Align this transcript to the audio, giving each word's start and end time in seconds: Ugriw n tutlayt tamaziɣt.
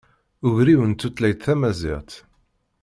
Ugriw 0.47 0.81
n 0.85 0.91
tutlayt 0.99 1.39
tamaziɣt. 1.45 2.11